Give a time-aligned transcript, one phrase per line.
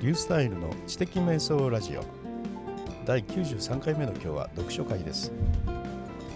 [0.00, 2.04] リュースタイルの知的瞑想ラジオ。
[3.04, 5.32] 第93回目の今日は読書会です。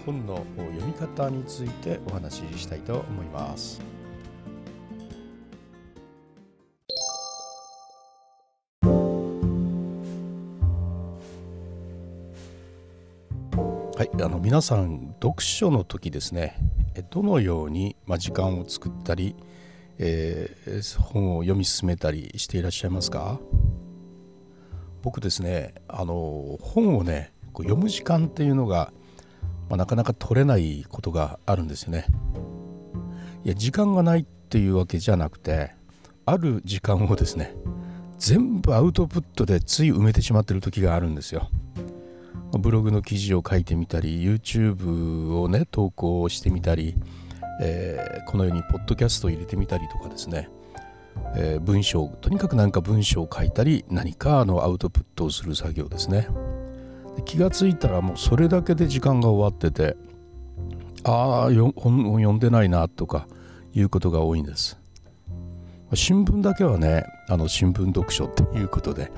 [0.05, 3.79] 本の読み方についてお話ししたいと思います。
[13.95, 16.57] はい、あの皆さん読書の時ですね。
[17.11, 19.37] どのように、まあ、時間を作ったり、
[19.99, 23.39] えー、本を読み進めたりしていらっしゃいますか？
[25.01, 28.93] 僕ですねあの本をねこう読む時間っていうのが、
[29.69, 32.07] まあ、なかなか取れないことがあるんですよね。
[33.43, 35.73] いや時間がないっていうわけじゃなくて
[36.25, 37.53] ある時間をですね
[38.17, 41.49] 全部アウトプットでつい埋めてしまってる時があるんですよ。
[42.57, 46.95] ブログの記事を書いてみたり YouTube をね投稿してみたり、
[47.61, 50.49] えー、このようにポッドキャストを入れてみたりとかですね、
[51.35, 56.27] えー、文章とにかく何か文章を書いたり何かのアウトプットをする作業ですね。
[57.25, 59.95] 気がついたらもうそれだけで時間が終わってて
[61.03, 63.27] ああ本を読んでないなとか
[63.73, 64.79] いうことが多いんです。
[65.93, 69.11] 新聞だけはねあの新聞読書っていうことで、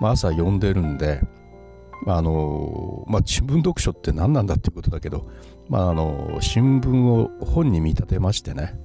[0.00, 1.22] まあ、朝読んでるんで
[2.06, 5.28] あのまあ、新聞読書って何なんだっていうことだけど、
[5.68, 8.78] まあ、あの新聞を本に見立てましてね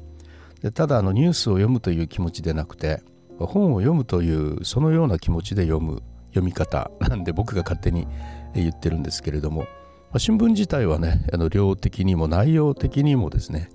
[0.62, 3.04] でただあのニュースを読むという気持ちでなくて
[3.38, 8.08] 本を読むというそのような気持ちで読む読み方なんで僕が勝手に
[8.56, 9.68] 言ってるんですけれども、ま
[10.14, 13.70] あ、新聞自体はねあの量的にも内容的にもですね、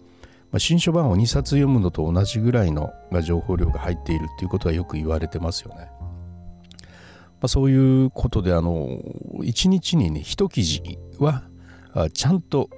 [0.50, 2.91] まあ、新書版を2冊読むのと同じぐらいの
[3.22, 5.89] 情報量が入っているっていうことはよく言われてますよね。
[7.41, 9.00] まあ、そういうことであの
[9.42, 11.44] 一日にね一記事は
[12.12, 12.69] ちゃんと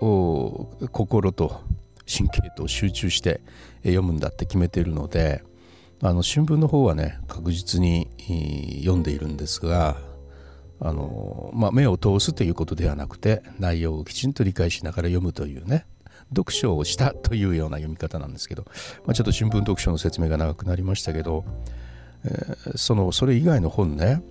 [0.93, 1.61] 心と
[2.07, 3.41] 神経と集中して
[3.83, 5.43] 読むんだって決めているので
[6.03, 8.09] あの新聞の方はね確実に
[8.81, 9.97] 読んでいるんですが
[10.81, 15.87] あの、まあ、目を通すということではなくて内容をきちんと理解しながら読むというね
[16.35, 18.65] 読書をしたというような読み方なんですけど、
[19.05, 21.45] まあ、ちょっと新聞読書の説明が長くなりましたけど、
[22.25, 24.23] えー、そのそれ以外の本ね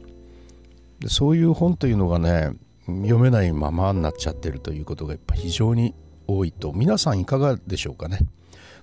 [0.99, 2.51] でそういう本というのがね
[2.87, 5.93] 読めないままになっちゃってるということがやっぱ非常に
[6.27, 6.71] 多いと。
[6.73, 8.19] 皆さんいかがでしょうかね、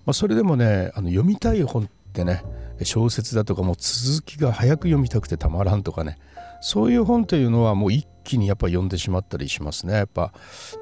[0.05, 2.43] まあ、それでもねあの読みたい本ってね
[2.83, 6.19] 小説だとかもう続きが早く読みたくてたまらんとかね。
[6.61, 9.95] そういう本というのはもう一気にやっぱ読んでしまったりしますね。
[9.95, 10.33] やっぱ、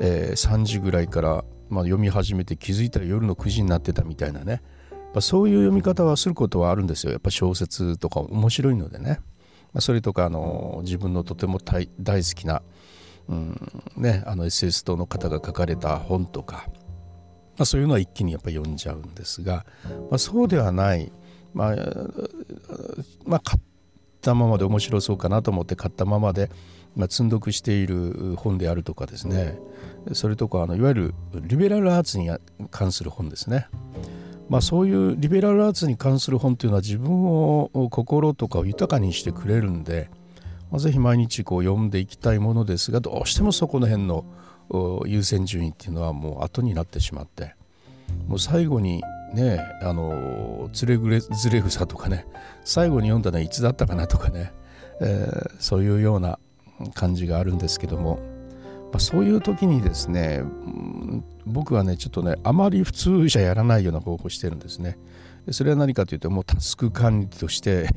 [0.01, 4.63] えー、3時ぐらいから、まあ、読み始めて気づいたら夜の9時になってたみたいなね。
[5.21, 7.13] そういう読み方はすることはあるんですよ。
[7.13, 9.21] やっぱ小説とか面白いのでね。
[9.75, 12.63] まあ、それとかあの自分のとても大好きな、
[13.29, 16.69] うんね、あの SS 等の方が書かれた本とか、
[17.59, 19.67] まあ、そういうのは一気にやっぱ読んじゃうんですが、
[20.11, 21.13] まあ、そうではない、
[21.53, 21.77] まあ
[23.27, 23.63] まあ、買っ
[24.21, 26.51] たままで面白そうかなと思って買ったままで、
[26.95, 29.59] まあ、積んどくしている本であるとかですね
[30.13, 32.31] それとかあのいわゆるリベラルアーツに
[32.71, 33.67] 関する本ですね。
[34.49, 40.11] まあ、そういうリベラルアーツに関する本というのは自分を心とかを豊かにしてくれるんで、
[40.71, 44.25] まあ、ぜひ毎日こう読んでいきたいものですがどうしてもそこの辺の
[45.07, 47.55] 優先順位っていうのはもう後になってしまって
[48.29, 49.03] もう最後に
[49.35, 52.27] ねあのつれぐれずれ草とかね
[52.65, 54.53] 最後に読んだのはいつだったかなとかね、
[55.01, 56.39] えー、そういうような
[56.95, 58.19] 感じがあるんですけども
[58.95, 60.45] まあ、そういう時にですね、
[61.45, 64.99] 僕はね、ちょっとね、あまり普通じゃやらないような方法してるんですね。
[65.51, 67.89] それは何かというと、もうタスク管理として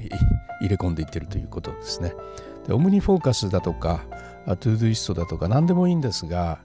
[0.59, 2.15] 入れ込んでいってるということですね。
[2.65, 4.05] でオムニフォーカスだとか、
[4.47, 6.61] トゥードゥイストだとか、何でもいいんですが、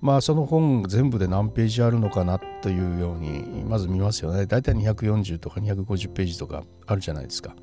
[0.00, 4.46] まあその本全部で何ページあるのかなというようにまず見ますよね。
[4.46, 7.56] だいたい240とか250ページとかあるじゃないですか。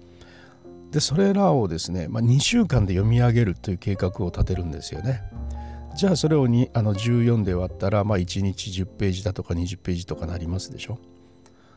[0.92, 5.24] でそれらをですね、まあ、2週間で読み上げるという計画を立てるんですよね。
[6.00, 10.98] じゃあそれをにあの14で割ったら、まあ、1日10ページだとか20ページとかなりますでしょ？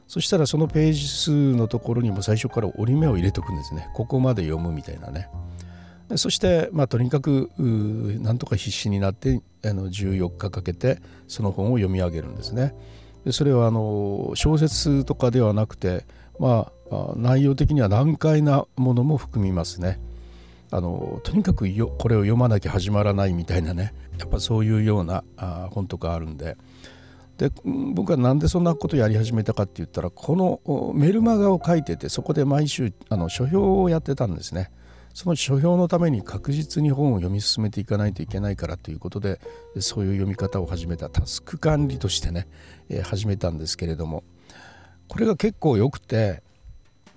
[0.06, 3.90] そしたらそのページ数のところにも最初から折り目を入れとくんですね。
[3.94, 5.28] ここまで読むみたいなね。
[6.14, 12.76] そして、まあ、とにかくなんとか必死になってあの14日かけてその本を読み上げるんですね。
[13.24, 16.06] でそれはあの小説とかではなくて、
[16.38, 19.98] まあ、内容的には難解なものも含みますね。
[20.72, 23.94] あのとにかくよこれを読まなきゃ始まらないみたいなね。
[24.18, 26.56] やっぱそういうようなあ本とかあるんで。
[27.36, 27.50] で
[27.94, 34.70] 僕は何でそんなことやり始めたかって言ったらこのメルマガを書いててそこで毎週あの書評をやってたんですね。
[35.12, 39.40] その書評のために確実に本を読み進めていかないといけないからということで
[39.78, 41.10] そういう読み方を始めた。
[41.10, 42.48] タスク管理としてね、
[42.88, 44.24] えー、始めたんですけれども。
[45.08, 46.42] これが結構良くて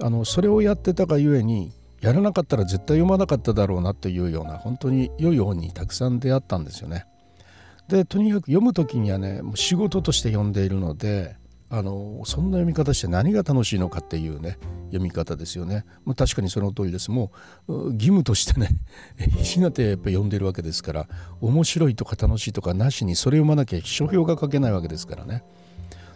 [0.02, 1.72] あのそれをやってたがゆえに
[2.06, 7.08] やらなかったら絶対読まなかっただろうなというような本当に良い本にたくさん出会ったんですよね。
[7.88, 11.36] でとにかく読む時にはねもう仕事として読んでいるので
[11.68, 14.60] あのそんな読み方して何が楽しいのかっていうね
[14.90, 17.10] 読み方ですよね、まあ、確かにその通りです。
[17.10, 17.32] も
[17.68, 18.70] う義務としてね
[19.18, 21.08] 必死になってやっぱ読んでるわけですから
[21.42, 25.44] 面白いとか楽しいとかなしにそれ読まなきゃ書評が書けないわけですからね。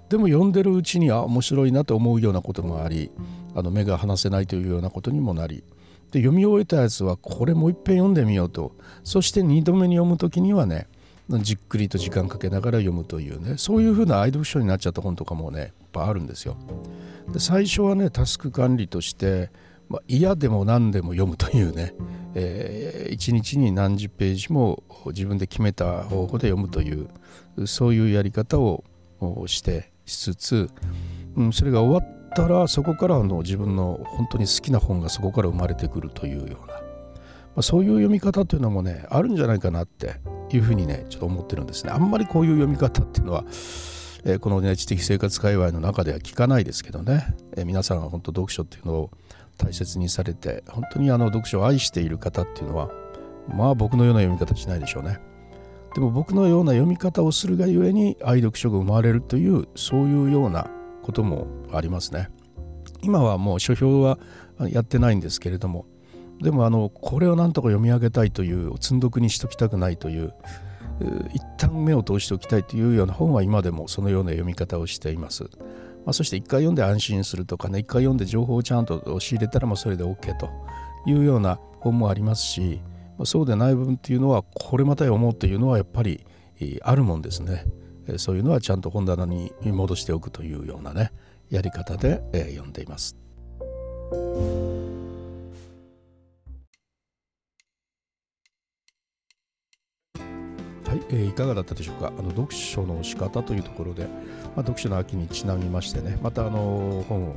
[0.09, 3.11] でも読んでるうちにあ面白いなと思うようなこともあり
[3.55, 5.63] あの目が離せないというようなことにもなり
[6.11, 10.87] で読み終えたやつはこれもう一遍読んでみようとそして2度目に読む時にはね
[11.29, 16.57] じっくりと時間かけながら読むというねそういうふうな愛読書になっちゃった本とかもねやっぱいあるんですよ。
[17.31, 19.51] で最初はねタスク管理として、
[19.87, 21.93] まあ、嫌でも何でも読むというね、
[22.33, 28.83] えー、1日に何十ページも自分で決めた方法で読むというそういうやり方を
[29.45, 30.69] してしつつ、
[31.35, 36.81] うん、それが終わったらそこからの自分の本当に好きな本がそこから生まれてくるというような、ま
[37.57, 40.15] あ、そういう読み方というのもねあるんじゃないかなって
[40.51, 41.91] いうふうにねちょっと思ってるんですね。
[41.91, 43.43] あんまりこういう読み方っていうのは、
[44.25, 49.11] えー、この、ね、知的生活界隈の中では聞かないですけどね、えー、皆さんが本当読書っていうのを
[49.57, 52.89] 大切にされて本当にあの読書を愛している方っていうのは
[53.47, 55.19] まあ僕のような読み方しないでしょうね。
[55.95, 60.69] でも僕のような読み方をするがゆえに愛読書が生まれるというそういうような
[61.09, 62.29] こともありますね
[63.01, 64.19] 今はもう書評は
[64.69, 65.87] やってないんですけれども
[66.39, 70.33] でもあのこれをなんとか読み上げたいという積んどくにしときたくないという
[71.33, 75.43] 一旦目を通しておきたいというような本は今でもそのような読み方をしています。
[76.05, 80.49] まあ、そして一回読んで安心するとかね一回読んで情報をちゃんと仕入れたらもうそれで OK と
[81.05, 82.81] いうような本もありますし、
[83.23, 86.25] そうでない部分っていうのはこれまた読もうというのはやっぱり
[86.81, 87.65] あるもんですね。
[88.17, 91.11] そういうのはちゃんと本棚に戻しておくというようなね
[91.49, 92.21] やり方で
[92.51, 93.15] 読んでいます。
[100.87, 102.07] はい、えー、いかがだったでしょうか？
[102.07, 107.35] あの読書の仕方というところで、まあ、読書の秋にちなみましてねまたあの本を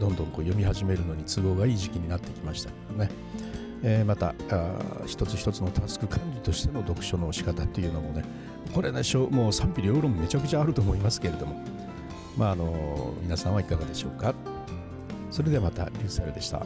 [0.00, 3.10] どんどんこう読み始めるのに都合がいい時期になってきましたけどね、
[3.84, 8.24] えー、またあ一つ一つのタスク管理としての読書の仕方っていうのもね
[8.72, 11.60] これねもう賛否両論めちゃくちゃあると思いますけれども
[12.36, 14.34] まああの皆さんはいかがでしょうか
[15.30, 16.64] それではまたリューサルでした。